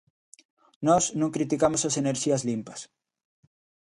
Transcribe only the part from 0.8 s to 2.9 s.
Nós non criticamos as enerxías limpas.